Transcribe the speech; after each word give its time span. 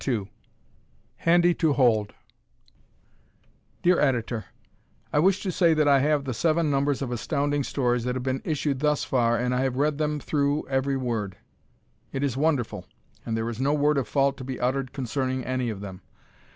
"Handy 1.17 1.53
to 1.53 1.73
Hold" 1.73 2.15
Dear 3.83 3.99
Editor: 3.99 4.45
I 5.13 5.19
wish 5.19 5.43
to 5.43 5.51
say 5.51 5.75
that 5.75 5.87
I 5.87 5.99
have 5.99 6.23
the 6.25 6.33
seven 6.33 6.71
numbers 6.71 7.03
of 7.03 7.11
Astounding 7.11 7.61
Stories 7.63 8.03
that 8.05 8.15
have 8.15 8.23
been 8.23 8.41
issued 8.43 8.79
thus 8.79 9.03
far 9.03 9.37
and 9.37 9.53
I 9.53 9.61
have 9.61 9.75
read 9.77 9.99
them 9.99 10.19
through 10.19 10.67
ever 10.67 10.97
word. 10.97 11.37
It 12.11 12.23
is 12.23 12.35
wonderful, 12.35 12.87
and 13.27 13.37
there 13.37 13.47
is 13.47 13.61
no 13.61 13.75
word 13.75 13.99
of 13.99 14.07
fault 14.07 14.37
to 14.37 14.43
be 14.43 14.59
uttered 14.59 14.91
concerning 14.91 15.43
any 15.45 15.69
of 15.69 15.81
them. 15.81 16.01